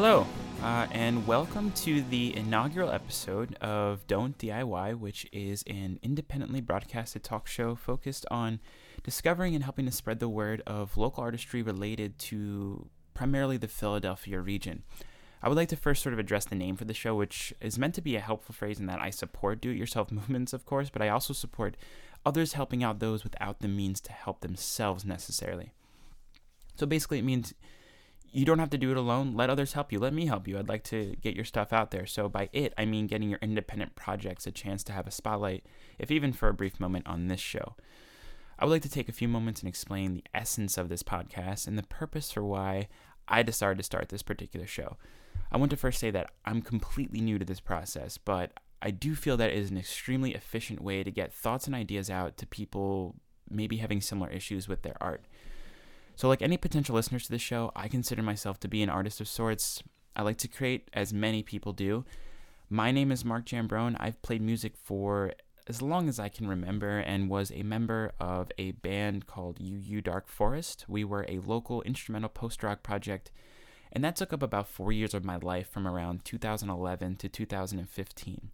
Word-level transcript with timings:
Hello, 0.00 0.24
uh, 0.62 0.86
and 0.92 1.26
welcome 1.26 1.72
to 1.72 2.02
the 2.02 2.36
inaugural 2.36 2.92
episode 2.92 3.56
of 3.56 4.06
Don't 4.06 4.38
DIY, 4.38 4.96
which 4.96 5.26
is 5.32 5.64
an 5.66 5.98
independently 6.04 6.60
broadcasted 6.60 7.24
talk 7.24 7.48
show 7.48 7.74
focused 7.74 8.24
on 8.30 8.60
discovering 9.02 9.56
and 9.56 9.64
helping 9.64 9.86
to 9.86 9.90
spread 9.90 10.20
the 10.20 10.28
word 10.28 10.62
of 10.68 10.96
local 10.96 11.24
artistry 11.24 11.62
related 11.62 12.16
to 12.20 12.88
primarily 13.12 13.56
the 13.56 13.66
Philadelphia 13.66 14.38
region. 14.38 14.84
I 15.42 15.48
would 15.48 15.56
like 15.56 15.70
to 15.70 15.76
first 15.76 16.04
sort 16.04 16.12
of 16.12 16.20
address 16.20 16.44
the 16.44 16.54
name 16.54 16.76
for 16.76 16.84
the 16.84 16.94
show, 16.94 17.16
which 17.16 17.52
is 17.60 17.76
meant 17.76 17.96
to 17.96 18.00
be 18.00 18.14
a 18.14 18.20
helpful 18.20 18.54
phrase 18.54 18.78
in 18.78 18.86
that 18.86 19.00
I 19.00 19.10
support 19.10 19.60
do 19.60 19.72
it 19.72 19.76
yourself 19.76 20.12
movements, 20.12 20.52
of 20.52 20.64
course, 20.64 20.90
but 20.90 21.02
I 21.02 21.08
also 21.08 21.32
support 21.32 21.76
others 22.24 22.52
helping 22.52 22.84
out 22.84 23.00
those 23.00 23.24
without 23.24 23.58
the 23.58 23.66
means 23.66 24.00
to 24.02 24.12
help 24.12 24.42
themselves 24.42 25.04
necessarily. 25.04 25.72
So 26.76 26.86
basically, 26.86 27.18
it 27.18 27.24
means 27.24 27.52
you 28.32 28.44
don't 28.44 28.58
have 28.58 28.70
to 28.70 28.78
do 28.78 28.90
it 28.90 28.96
alone. 28.96 29.34
Let 29.34 29.50
others 29.50 29.72
help 29.72 29.92
you. 29.92 29.98
Let 29.98 30.12
me 30.12 30.26
help 30.26 30.46
you. 30.46 30.58
I'd 30.58 30.68
like 30.68 30.84
to 30.84 31.16
get 31.22 31.34
your 31.34 31.44
stuff 31.44 31.72
out 31.72 31.90
there. 31.90 32.06
So, 32.06 32.28
by 32.28 32.48
it, 32.52 32.74
I 32.76 32.84
mean 32.84 33.06
getting 33.06 33.30
your 33.30 33.38
independent 33.40 33.96
projects 33.96 34.46
a 34.46 34.52
chance 34.52 34.82
to 34.84 34.92
have 34.92 35.06
a 35.06 35.10
spotlight, 35.10 35.64
if 35.98 36.10
even 36.10 36.32
for 36.32 36.48
a 36.48 36.54
brief 36.54 36.78
moment, 36.78 37.06
on 37.06 37.28
this 37.28 37.40
show. 37.40 37.74
I 38.58 38.64
would 38.64 38.72
like 38.72 38.82
to 38.82 38.90
take 38.90 39.08
a 39.08 39.12
few 39.12 39.28
moments 39.28 39.60
and 39.60 39.68
explain 39.68 40.14
the 40.14 40.24
essence 40.34 40.76
of 40.76 40.88
this 40.88 41.02
podcast 41.02 41.66
and 41.66 41.78
the 41.78 41.84
purpose 41.84 42.32
for 42.32 42.42
why 42.42 42.88
I 43.28 43.42
decided 43.42 43.76
to 43.78 43.84
start 43.84 44.08
this 44.08 44.22
particular 44.22 44.66
show. 44.66 44.96
I 45.52 45.56
want 45.56 45.70
to 45.70 45.76
first 45.76 46.00
say 46.00 46.10
that 46.10 46.30
I'm 46.44 46.62
completely 46.62 47.20
new 47.20 47.38
to 47.38 47.44
this 47.44 47.60
process, 47.60 48.18
but 48.18 48.52
I 48.82 48.90
do 48.90 49.14
feel 49.14 49.36
that 49.36 49.50
it 49.50 49.56
is 49.56 49.70
an 49.70 49.78
extremely 49.78 50.34
efficient 50.34 50.80
way 50.82 51.02
to 51.02 51.10
get 51.10 51.32
thoughts 51.32 51.66
and 51.66 51.74
ideas 51.74 52.10
out 52.10 52.36
to 52.38 52.46
people 52.46 53.16
maybe 53.50 53.78
having 53.78 54.00
similar 54.00 54.30
issues 54.30 54.68
with 54.68 54.82
their 54.82 54.96
art. 55.00 55.24
So, 56.18 56.26
like 56.26 56.42
any 56.42 56.56
potential 56.56 56.96
listeners 56.96 57.26
to 57.26 57.30
this 57.30 57.42
show, 57.42 57.70
I 57.76 57.86
consider 57.86 58.24
myself 58.24 58.58
to 58.60 58.68
be 58.68 58.82
an 58.82 58.90
artist 58.90 59.20
of 59.20 59.28
sorts. 59.28 59.84
I 60.16 60.22
like 60.22 60.36
to 60.38 60.48
create, 60.48 60.90
as 60.92 61.12
many 61.12 61.44
people 61.44 61.72
do. 61.72 62.04
My 62.68 62.90
name 62.90 63.12
is 63.12 63.24
Mark 63.24 63.46
Jambrone. 63.46 63.94
I've 64.00 64.20
played 64.20 64.42
music 64.42 64.72
for 64.76 65.34
as 65.68 65.80
long 65.80 66.08
as 66.08 66.18
I 66.18 66.28
can 66.28 66.48
remember 66.48 66.98
and 66.98 67.30
was 67.30 67.52
a 67.52 67.62
member 67.62 68.14
of 68.18 68.50
a 68.58 68.72
band 68.72 69.28
called 69.28 69.60
UU 69.60 70.00
Dark 70.00 70.26
Forest. 70.26 70.86
We 70.88 71.04
were 71.04 71.24
a 71.28 71.38
local 71.38 71.82
instrumental 71.82 72.30
post 72.30 72.64
rock 72.64 72.82
project, 72.82 73.30
and 73.92 74.02
that 74.02 74.16
took 74.16 74.32
up 74.32 74.42
about 74.42 74.66
four 74.66 74.90
years 74.90 75.14
of 75.14 75.24
my 75.24 75.36
life 75.36 75.70
from 75.70 75.86
around 75.86 76.24
2011 76.24 77.14
to 77.14 77.28
2015. 77.28 78.50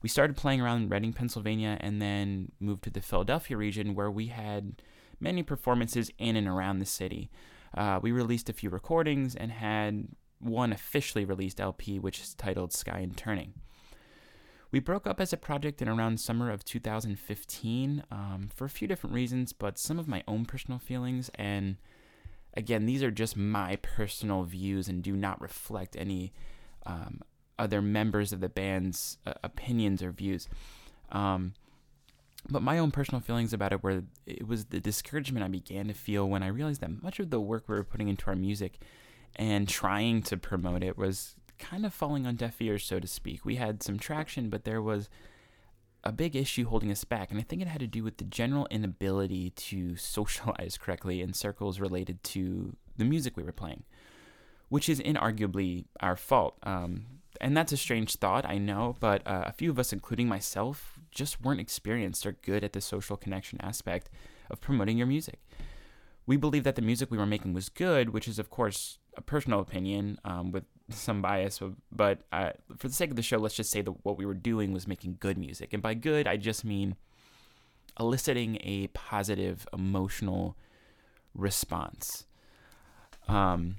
We 0.00 0.08
started 0.08 0.36
playing 0.36 0.60
around 0.60 0.82
in 0.82 0.88
Reading, 0.88 1.12
Pennsylvania, 1.12 1.76
and 1.80 2.00
then 2.00 2.52
moved 2.60 2.84
to 2.84 2.90
the 2.90 3.00
Philadelphia 3.00 3.56
region 3.56 3.96
where 3.96 4.12
we 4.12 4.28
had 4.28 4.76
many 5.20 5.42
performances 5.42 6.10
in 6.18 6.36
and 6.36 6.48
around 6.48 6.78
the 6.78 6.86
city. 6.86 7.30
Uh, 7.76 7.98
we 8.02 8.12
released 8.12 8.48
a 8.48 8.52
few 8.52 8.70
recordings 8.70 9.34
and 9.34 9.50
had 9.50 10.08
one 10.38 10.72
officially 10.72 11.24
released 11.24 11.60
LP, 11.60 11.98
which 11.98 12.20
is 12.20 12.34
titled 12.34 12.72
Sky 12.72 12.98
and 12.98 13.16
Turning. 13.16 13.54
We 14.70 14.80
broke 14.80 15.06
up 15.06 15.20
as 15.20 15.32
a 15.32 15.36
project 15.36 15.80
in 15.80 15.88
around 15.88 16.18
summer 16.18 16.50
of 16.50 16.64
2015 16.64 18.02
um, 18.10 18.48
for 18.52 18.64
a 18.64 18.68
few 18.68 18.88
different 18.88 19.14
reasons, 19.14 19.52
but 19.52 19.78
some 19.78 19.98
of 19.98 20.08
my 20.08 20.24
own 20.26 20.44
personal 20.46 20.80
feelings. 20.80 21.30
And 21.36 21.76
again, 22.54 22.84
these 22.84 23.02
are 23.02 23.12
just 23.12 23.36
my 23.36 23.76
personal 23.76 24.42
views 24.42 24.88
and 24.88 25.02
do 25.02 25.14
not 25.14 25.40
reflect 25.40 25.96
any 25.96 26.32
um, 26.86 27.20
other 27.56 27.80
members 27.80 28.32
of 28.32 28.40
the 28.40 28.48
band's 28.48 29.18
uh, 29.24 29.34
opinions 29.44 30.02
or 30.02 30.10
views. 30.10 30.48
Um, 31.12 31.54
but 32.48 32.62
my 32.62 32.78
own 32.78 32.90
personal 32.90 33.20
feelings 33.20 33.52
about 33.52 33.72
it 33.72 33.82
were 33.82 34.02
it 34.26 34.46
was 34.46 34.66
the 34.66 34.80
discouragement 34.80 35.44
I 35.44 35.48
began 35.48 35.88
to 35.88 35.94
feel 35.94 36.28
when 36.28 36.42
I 36.42 36.48
realized 36.48 36.80
that 36.82 37.02
much 37.02 37.18
of 37.18 37.30
the 37.30 37.40
work 37.40 37.68
we 37.68 37.74
were 37.74 37.84
putting 37.84 38.08
into 38.08 38.26
our 38.26 38.36
music 38.36 38.80
and 39.36 39.68
trying 39.68 40.22
to 40.22 40.36
promote 40.36 40.82
it 40.82 40.96
was 40.96 41.36
kind 41.58 41.86
of 41.86 41.94
falling 41.94 42.26
on 42.26 42.36
deaf 42.36 42.60
ears, 42.60 42.84
so 42.84 43.00
to 43.00 43.06
speak. 43.06 43.44
We 43.44 43.56
had 43.56 43.82
some 43.82 43.98
traction, 43.98 44.48
but 44.48 44.64
there 44.64 44.82
was 44.82 45.08
a 46.02 46.12
big 46.12 46.36
issue 46.36 46.66
holding 46.66 46.90
us 46.90 47.04
back, 47.04 47.30
and 47.30 47.40
I 47.40 47.42
think 47.42 47.62
it 47.62 47.68
had 47.68 47.80
to 47.80 47.86
do 47.86 48.04
with 48.04 48.18
the 48.18 48.24
general 48.24 48.66
inability 48.70 49.50
to 49.50 49.96
socialize 49.96 50.76
correctly 50.78 51.22
in 51.22 51.32
circles 51.32 51.80
related 51.80 52.22
to 52.24 52.76
the 52.96 53.04
music 53.04 53.36
we 53.36 53.42
were 53.42 53.52
playing, 53.52 53.84
which 54.68 54.88
is 54.88 55.00
inarguably 55.00 55.86
our 56.00 56.16
fault. 56.16 56.56
Um, 56.62 57.06
and 57.44 57.54
that's 57.54 57.72
a 57.72 57.76
strange 57.76 58.16
thought, 58.16 58.46
I 58.46 58.56
know, 58.56 58.96
but 59.00 59.20
uh, 59.26 59.42
a 59.44 59.52
few 59.52 59.68
of 59.68 59.78
us, 59.78 59.92
including 59.92 60.26
myself, 60.26 60.98
just 61.10 61.42
weren't 61.42 61.60
experienced 61.60 62.24
or 62.24 62.32
good 62.32 62.64
at 62.64 62.72
the 62.72 62.80
social 62.80 63.18
connection 63.18 63.60
aspect 63.60 64.08
of 64.50 64.62
promoting 64.62 64.96
your 64.96 65.06
music. 65.06 65.40
We 66.26 66.38
believed 66.38 66.64
that 66.64 66.74
the 66.74 66.80
music 66.80 67.10
we 67.10 67.18
were 67.18 67.26
making 67.26 67.52
was 67.52 67.68
good, 67.68 68.14
which 68.14 68.26
is, 68.28 68.38
of 68.38 68.48
course, 68.48 68.96
a 69.18 69.20
personal 69.20 69.60
opinion 69.60 70.18
um, 70.24 70.52
with 70.52 70.64
some 70.88 71.20
bias, 71.20 71.60
but 71.92 72.22
uh, 72.32 72.52
for 72.78 72.88
the 72.88 72.94
sake 72.94 73.10
of 73.10 73.16
the 73.16 73.22
show, 73.22 73.36
let's 73.36 73.54
just 73.54 73.70
say 73.70 73.82
that 73.82 73.92
what 74.06 74.16
we 74.16 74.24
were 74.24 74.32
doing 74.32 74.72
was 74.72 74.88
making 74.88 75.18
good 75.20 75.36
music. 75.36 75.74
And 75.74 75.82
by 75.82 75.92
good, 75.92 76.26
I 76.26 76.38
just 76.38 76.64
mean 76.64 76.96
eliciting 78.00 78.56
a 78.62 78.86
positive 78.88 79.68
emotional 79.70 80.56
response. 81.34 82.24
Um, 83.28 83.76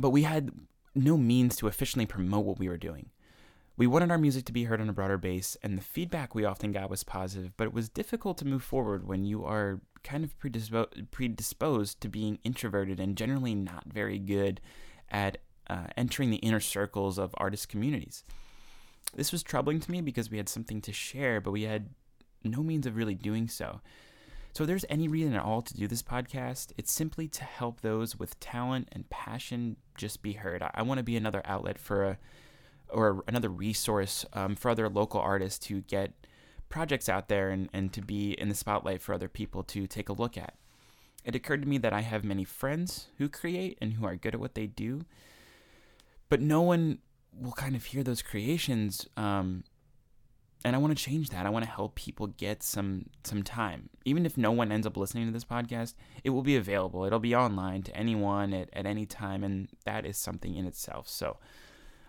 but 0.00 0.10
we 0.10 0.22
had 0.22 0.50
no 0.94 1.16
means 1.16 1.56
to 1.56 1.66
efficiently 1.66 2.06
promote 2.06 2.44
what 2.44 2.58
we 2.58 2.68
were 2.68 2.76
doing. 2.76 3.10
We 3.76 3.86
wanted 3.88 4.12
our 4.12 4.18
music 4.18 4.44
to 4.44 4.52
be 4.52 4.64
heard 4.64 4.80
on 4.80 4.88
a 4.88 4.92
broader 4.92 5.18
base, 5.18 5.56
and 5.62 5.76
the 5.76 5.82
feedback 5.82 6.34
we 6.34 6.44
often 6.44 6.70
got 6.70 6.90
was 6.90 7.02
positive, 7.02 7.56
but 7.56 7.64
it 7.64 7.72
was 7.74 7.88
difficult 7.88 8.38
to 8.38 8.46
move 8.46 8.62
forward 8.62 9.06
when 9.06 9.24
you 9.24 9.44
are 9.44 9.80
kind 10.04 10.22
of 10.22 10.38
predispo- 10.38 11.10
predisposed 11.10 12.00
to 12.00 12.08
being 12.08 12.38
introverted 12.44 13.00
and 13.00 13.16
generally 13.16 13.54
not 13.54 13.84
very 13.86 14.18
good 14.18 14.60
at 15.10 15.38
uh, 15.68 15.86
entering 15.96 16.30
the 16.30 16.36
inner 16.36 16.60
circles 16.60 17.18
of 17.18 17.34
artist 17.38 17.68
communities. 17.68 18.22
This 19.16 19.32
was 19.32 19.42
troubling 19.42 19.80
to 19.80 19.90
me 19.90 20.00
because 20.00 20.30
we 20.30 20.36
had 20.36 20.48
something 20.48 20.80
to 20.82 20.92
share, 20.92 21.40
but 21.40 21.50
we 21.50 21.62
had 21.62 21.88
no 22.44 22.62
means 22.62 22.86
of 22.86 22.96
really 22.96 23.14
doing 23.14 23.48
so. 23.48 23.80
So, 24.54 24.62
if 24.62 24.68
there's 24.68 24.84
any 24.88 25.08
reason 25.08 25.34
at 25.34 25.42
all 25.42 25.62
to 25.62 25.74
do 25.74 25.88
this 25.88 26.02
podcast, 26.02 26.70
it's 26.78 26.92
simply 26.92 27.26
to 27.26 27.42
help 27.42 27.80
those 27.80 28.16
with 28.16 28.38
talent 28.38 28.88
and 28.92 29.10
passion 29.10 29.76
just 29.96 30.22
be 30.22 30.34
heard. 30.34 30.62
I, 30.62 30.70
I 30.74 30.82
want 30.82 30.98
to 30.98 31.04
be 31.04 31.16
another 31.16 31.42
outlet 31.44 31.76
for 31.76 32.04
a 32.04 32.18
or 32.88 33.24
another 33.26 33.48
resource 33.48 34.24
um, 34.32 34.54
for 34.54 34.70
other 34.70 34.88
local 34.88 35.20
artists 35.20 35.58
to 35.66 35.80
get 35.82 36.12
projects 36.68 37.08
out 37.08 37.28
there 37.28 37.50
and, 37.50 37.68
and 37.72 37.92
to 37.92 38.00
be 38.00 38.32
in 38.32 38.48
the 38.48 38.54
spotlight 38.54 39.02
for 39.02 39.12
other 39.12 39.28
people 39.28 39.64
to 39.64 39.88
take 39.88 40.08
a 40.08 40.12
look 40.12 40.38
at. 40.38 40.54
It 41.24 41.34
occurred 41.34 41.62
to 41.62 41.68
me 41.68 41.78
that 41.78 41.92
I 41.92 42.02
have 42.02 42.22
many 42.22 42.44
friends 42.44 43.08
who 43.18 43.28
create 43.28 43.76
and 43.80 43.94
who 43.94 44.06
are 44.06 44.14
good 44.14 44.34
at 44.34 44.40
what 44.40 44.54
they 44.54 44.66
do, 44.66 45.04
but 46.28 46.40
no 46.40 46.62
one 46.62 46.98
will 47.36 47.52
kind 47.52 47.74
of 47.74 47.86
hear 47.86 48.04
those 48.04 48.22
creations 48.22 49.08
um, 49.16 49.64
and 50.64 50.74
I 50.74 50.78
want 50.78 50.96
to 50.96 51.04
change 51.04 51.28
that. 51.30 51.44
I 51.44 51.50
want 51.50 51.64
to 51.64 51.70
help 51.70 51.94
people 51.94 52.28
get 52.28 52.62
some 52.62 53.10
some 53.22 53.42
time. 53.42 53.90
Even 54.04 54.24
if 54.24 54.38
no 54.38 54.50
one 54.50 54.72
ends 54.72 54.86
up 54.86 54.96
listening 54.96 55.26
to 55.26 55.32
this 55.32 55.44
podcast, 55.44 55.94
it 56.24 56.30
will 56.30 56.42
be 56.42 56.56
available. 56.56 57.04
It'll 57.04 57.18
be 57.18 57.36
online 57.36 57.82
to 57.82 57.96
anyone 57.96 58.54
at, 58.54 58.70
at 58.72 58.86
any 58.86 59.04
time, 59.04 59.44
and 59.44 59.68
that 59.84 60.06
is 60.06 60.16
something 60.16 60.54
in 60.54 60.66
itself. 60.66 61.06
So 61.08 61.36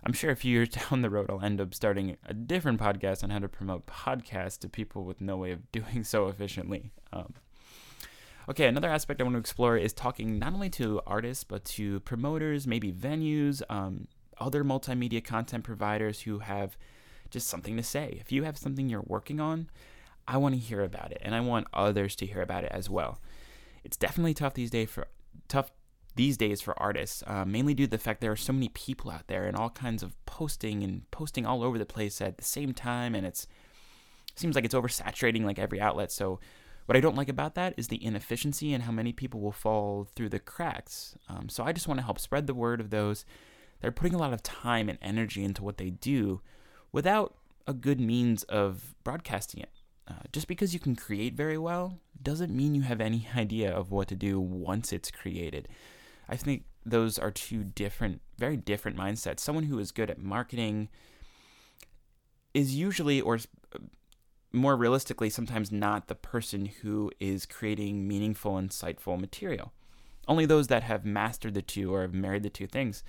I'm 0.06 0.14
sure 0.14 0.32
a 0.32 0.36
few 0.36 0.54
years 0.54 0.70
down 0.90 1.02
the 1.02 1.10
road, 1.10 1.30
I'll 1.30 1.44
end 1.44 1.60
up 1.60 1.74
starting 1.74 2.16
a 2.26 2.34
different 2.34 2.80
podcast 2.80 3.24
on 3.24 3.30
how 3.30 3.40
to 3.40 3.50
promote 3.50 3.88
podcasts 3.88 4.60
to 4.60 4.70
people 4.70 5.04
with 5.04 5.20
no 5.20 5.36
way 5.36 5.52
of 5.52 5.72
doing 5.72 6.04
so 6.06 6.28
efficiently. 6.28 6.92
Um, 7.12 7.34
okay, 8.48 8.68
another 8.68 8.90
aspect 8.90 9.20
I 9.20 9.26
want 9.26 9.36
to 9.36 9.40
explore 9.40 9.76
is 9.76 9.92
talking 9.92 10.40
not 10.40 10.54
only 10.54 10.70
to 10.72 11.02
artists, 11.06 11.44
but 11.44 11.66
to 11.66 12.00
promoters, 12.02 12.66
maybe 12.66 12.94
venues, 12.94 13.62
um, 13.70 14.08
other 14.38 14.64
multimedia 14.64 15.24
content 15.24 15.64
providers 15.64 16.22
who 16.22 16.40
have 16.40 16.78
just 17.36 17.48
something 17.48 17.76
to 17.76 17.84
say. 17.84 18.18
If 18.22 18.32
you 18.32 18.44
have 18.44 18.58
something 18.58 18.88
you're 18.88 19.04
working 19.06 19.42
on, 19.42 19.70
I 20.26 20.38
want 20.38 20.56
to 20.56 20.60
hear 20.60 20.82
about 20.82 21.12
it, 21.12 21.22
and 21.22 21.36
I 21.36 21.42
want 21.42 21.68
others 21.74 22.16
to 22.16 22.26
hear 22.26 22.42
about 22.42 22.64
it 22.64 22.72
as 22.72 22.90
well. 22.90 23.20
It's 23.84 23.98
definitely 23.98 24.34
tough 24.34 24.54
these 24.54 24.72
days 24.72 24.90
for 24.90 25.08
tough 25.50 25.70
these 26.16 26.38
days 26.38 26.62
for 26.62 26.82
artists, 26.82 27.24
uh, 27.28 27.44
mainly 27.44 27.74
due 27.74 27.88
to 27.88 27.92
the 27.92 27.98
fact 27.98 28.22
there 28.22 28.32
are 28.32 28.38
so 28.38 28.54
many 28.54 28.70
people 28.70 29.12
out 29.12 29.28
there 29.28 29.44
and 29.48 29.58
all 29.58 29.70
kinds 29.70 30.02
of 30.02 30.16
posting 30.26 30.82
and 30.82 31.12
posting 31.12 31.46
all 31.46 31.62
over 31.62 31.78
the 31.78 31.86
place 31.86 32.22
at 32.22 32.38
the 32.38 32.44
same 32.46 32.74
time, 32.74 33.14
and 33.14 33.28
it's 33.28 33.44
it 34.32 34.40
seems 34.40 34.56
like 34.56 34.64
it's 34.64 34.74
oversaturating 34.74 35.44
like 35.44 35.60
every 35.60 35.82
outlet. 35.82 36.12
So, 36.12 36.40
what 36.86 36.96
I 36.96 37.02
don't 37.02 37.18
like 37.18 37.30
about 37.30 37.56
that 37.56 37.74
is 37.76 37.90
the 37.90 38.04
inefficiency 38.04 38.74
and 38.74 38.84
how 38.84 38.94
many 38.94 39.12
people 39.12 39.42
will 39.42 39.52
fall 39.52 40.08
through 40.16 40.30
the 40.30 40.40
cracks. 40.40 41.18
Um, 41.28 41.50
so, 41.50 41.66
I 41.66 41.74
just 41.74 41.90
want 41.90 42.00
to 42.00 42.06
help 42.06 42.20
spread 42.20 42.48
the 42.48 42.54
word 42.54 42.80
of 42.80 42.92
those 42.92 43.26
that 43.82 43.90
are 43.90 43.92
putting 43.92 44.16
a 44.16 44.20
lot 44.20 44.32
of 44.32 44.42
time 44.42 44.88
and 44.88 44.98
energy 45.02 45.44
into 45.44 45.66
what 45.66 45.78
they 45.78 45.90
do 45.90 46.40
without 46.96 47.36
a 47.68 47.74
good 47.74 48.00
means 48.00 48.44
of 48.44 48.96
broadcasting 49.04 49.60
it. 49.62 49.70
Uh, 50.08 50.14
just 50.32 50.48
because 50.48 50.74
you 50.74 50.80
can 50.80 50.96
create 50.96 51.34
very 51.34 51.58
well 51.58 52.00
doesn't 52.24 52.56
mean 52.56 52.74
you 52.74 52.84
have 52.84 53.02
any 53.02 53.28
idea 53.36 53.70
of 53.70 53.92
what 53.92 54.08
to 54.08 54.16
do 54.16 54.40
once 54.40 54.94
it's 54.94 55.12
created. 55.12 55.68
I 56.30 56.38
think 56.38 56.64
those 56.86 57.20
are 57.20 57.32
two 57.32 57.66
different, 57.66 58.22
very 58.38 58.56
different 58.56 58.98
mindsets. 58.98 59.42
Someone 59.42 59.66
who 59.66 59.78
is 59.78 59.92
good 59.92 60.10
at 60.10 60.20
marketing 60.20 60.88
is 62.54 62.74
usually, 62.76 63.20
or 63.20 63.40
more 64.54 64.78
realistically, 64.78 65.30
sometimes 65.30 65.74
not 65.74 66.08
the 66.08 66.16
person 66.16 66.66
who 66.82 67.12
is 67.20 67.46
creating 67.46 68.08
meaningful, 68.08 68.54
insightful 68.54 69.20
material. 69.20 69.74
Only 70.30 70.46
those 70.46 70.68
that 70.68 70.84
have 70.84 71.04
mastered 71.04 71.56
the 71.56 71.62
two 71.62 71.94
or 71.94 72.04
have 72.04 72.14
married 72.14 72.44
the 72.44 72.50
two 72.50 72.68
things 72.68 73.04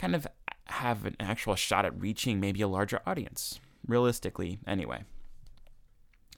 kind 0.00 0.14
of 0.14 0.26
have 0.70 1.04
an 1.04 1.16
actual 1.20 1.54
shot 1.54 1.84
at 1.84 2.00
reaching 2.00 2.40
maybe 2.40 2.62
a 2.62 2.68
larger 2.68 3.00
audience, 3.06 3.60
realistically, 3.86 4.58
anyway. 4.66 5.04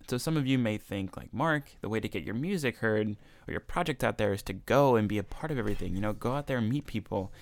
So 0.09 0.19
some 0.19 0.37
of 0.37 0.47
you 0.47 0.59
may 0.59 0.79
think, 0.79 1.17
like, 1.17 1.33
Mark, 1.33 1.65
the 1.81 1.89
way 1.89 2.01
to 2.01 2.09
get 2.09 2.25
your 2.25 2.35
music 2.35 2.79
heard 2.79 3.17
or 3.47 3.53
your 3.53 3.61
project 3.61 4.03
out 4.03 4.19
there 4.19 4.33
is 4.33 4.43
to 4.45 4.53
go 4.53 4.97
and 4.97 5.09
be 5.09 5.19
a 5.19 5.23
part 5.23 5.51
of 5.51 5.59
everything. 5.59 5.95
You 5.95 6.01
know, 6.01 6.13
go 6.13 6.33
out 6.33 6.49
there 6.49 6.59
and 6.59 6.69
meet 6.69 6.87
people 6.87 7.33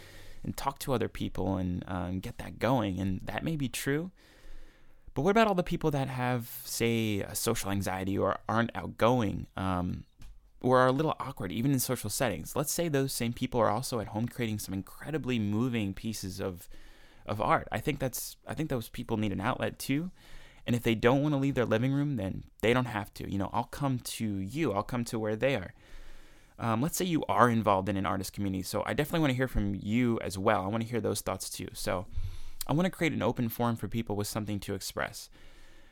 and 0.45 0.57
talk 0.57 0.79
to 0.81 0.93
other 0.93 1.09
people 1.09 1.57
and 1.57 1.85
um, 1.89 2.21
get 2.21 2.39
that 2.39 2.59
going. 2.59 3.01
And 3.01 3.21
that 3.25 3.45
may 3.45 3.57
be 3.57 3.69
true. 3.69 4.11
But 5.15 5.23
what 5.23 5.31
about 5.31 5.49
all 5.49 5.55
the 5.55 5.63
people 5.63 5.91
that 5.91 6.09
have, 6.09 6.61
say, 6.65 7.25
social 7.33 7.71
anxiety 7.71 8.17
or 8.17 8.39
aren't 8.49 8.71
outgoing 8.75 9.47
um, 9.57 10.05
or 10.61 10.79
are 10.79 10.89
a 10.89 10.93
little 10.93 11.17
awkward, 11.19 11.53
even 11.53 11.73
in 11.73 11.81
social 11.81 12.11
settings? 12.11 12.55
Let's 12.55 12.73
say 12.73 12.89
those 12.89 13.13
same 13.13 13.33
people 13.33 13.61
are 13.61 13.71
also 13.71 14.01
at 14.01 14.09
home 14.09 14.29
creating 14.29 14.59
some 14.59 14.75
incredibly 14.75 15.39
moving 15.39 15.95
pieces 15.95 16.41
of 16.41 16.69
of 17.27 17.41
art. 17.41 17.69
I 17.71 17.79
think 17.79 17.99
that's 17.99 18.37
I 18.47 18.55
think 18.55 18.71
those 18.71 18.89
people 18.89 19.17
need 19.17 19.33
an 19.33 19.41
outlet 19.41 19.79
too. 19.79 20.11
And 20.67 20.77
if 20.77 20.83
they 20.83 20.95
don't 20.95 21.23
want 21.23 21.33
to 21.33 21.39
leave 21.39 21.55
their 21.55 21.65
living 21.65 21.93
room, 21.93 22.17
then 22.17 22.45
they 22.61 22.75
don't 22.75 22.87
have 22.87 23.13
to. 23.15 23.31
You 23.31 23.39
know, 23.39 23.51
I'll 23.53 23.65
come 23.65 23.99
to 23.99 24.25
you. 24.25 24.73
I'll 24.73 24.83
come 24.83 25.05
to 25.07 25.19
where 25.19 25.37
they 25.37 25.57
are. 25.57 25.73
Um, 26.59 26.83
let's 26.83 26.99
say 26.99 27.07
you 27.07 27.25
are 27.27 27.49
involved 27.49 27.89
in 27.89 27.97
an 27.97 28.05
artist 28.05 28.35
community. 28.35 28.63
So 28.63 28.83
I 28.85 28.93
definitely 28.93 29.21
want 29.21 29.31
to 29.31 29.37
hear 29.37 29.49
from 29.49 29.75
you 29.75 30.21
as 30.21 30.37
well. 30.37 30.63
I 30.63 30.69
want 30.69 30.83
to 30.83 30.89
hear 30.89 31.01
those 31.01 31.23
thoughts 31.23 31.49
too. 31.49 31.69
So 31.73 32.07
I 32.67 32.75
want 32.75 32.85
to 32.85 32.91
create 32.91 33.15
an 33.15 33.23
open 33.23 33.49
forum 33.49 33.77
for 33.77 33.89
people 33.89 34.15
with 34.15 34.27
something 34.27 34.61
to 34.61 34.75
express. 34.75 35.31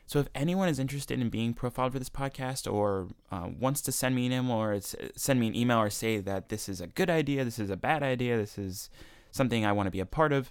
So 0.08 0.20
if 0.20 0.28
anyone 0.34 0.70
is 0.70 0.78
interested 0.78 1.20
in 1.20 1.28
being 1.28 1.52
profiled 1.52 1.92
for 1.92 1.98
this 1.98 2.08
podcast 2.08 2.70
or 2.70 3.08
uh, 3.30 3.50
wants 3.60 3.82
to 3.82 3.92
send 3.92 4.16
me 4.16 4.24
an 4.24 4.32
email 4.32 4.56
or 4.56 4.80
send 5.14 5.38
me 5.38 5.48
an 5.48 5.54
email 5.54 5.78
or 5.78 5.90
say 5.90 6.16
that 6.18 6.48
this 6.48 6.66
is 6.66 6.80
a 6.80 6.86
good 6.86 7.10
idea, 7.10 7.44
this 7.44 7.58
is 7.58 7.68
a 7.68 7.76
bad 7.76 8.02
idea, 8.02 8.38
this 8.38 8.56
is 8.56 8.88
something 9.32 9.66
I 9.66 9.72
want 9.72 9.86
to 9.86 9.90
be 9.90 10.00
a 10.00 10.06
part 10.06 10.32
of, 10.32 10.50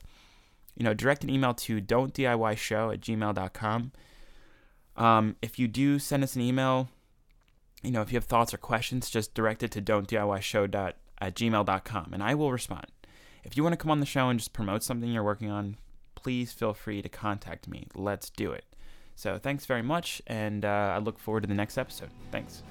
you 0.76 0.84
know, 0.84 0.94
direct 0.94 1.24
an 1.24 1.32
email 1.32 1.56
to 1.56 1.82
don'tdiyshow 1.82 2.94
at 2.94 3.02
gmail.com. 3.02 3.92
Um, 4.96 5.36
if 5.42 5.58
you 5.58 5.68
do 5.68 5.98
send 5.98 6.24
us 6.24 6.36
an 6.36 6.44
email, 6.44 6.90
you 7.82 7.90
know, 7.90 8.04
if 8.04 8.12
you 8.12 8.18
have 8.18 8.26
thoughts 8.26 8.54
or 8.54 8.58
questions, 8.58 9.10
just 9.10 9.34
direct 9.34 9.64
it 9.64 9.72
to 9.72 9.82
don'tdiyshow 9.82 10.94
at 11.20 11.36
gmail.com 11.36 12.14
and 12.14 12.22
I 12.22 12.36
will 12.36 12.52
respond. 12.52 12.86
If 13.44 13.58
you 13.58 13.64
want 13.64 13.74
to 13.74 13.78
come 13.78 13.90
on 13.90 14.02
the 14.02 14.06
show 14.06 14.30
and 14.30 14.38
just 14.38 14.54
promote 14.54 14.84
something 14.84 15.12
you're 15.12 15.24
working 15.24 15.50
on, 15.50 15.78
please 16.14 16.52
feel 16.52 16.76
free 16.76 17.02
to 17.02 17.10
contact 17.10 17.68
me. 17.68 17.88
Let's 17.96 18.30
do 18.30 18.52
it. 18.52 18.67
So 19.18 19.40
thanks 19.40 19.66
very 19.66 19.82
much, 19.82 20.22
and 20.28 20.64
uh, 20.64 20.94
I 20.96 21.00
look 21.00 21.18
forward 21.18 21.42
to 21.42 21.48
the 21.48 21.56
next 21.56 21.80
episode. 21.80 22.12
Thanks. 22.32 22.62